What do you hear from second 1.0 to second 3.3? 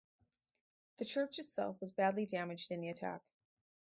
church itself was badly damaged in the attack.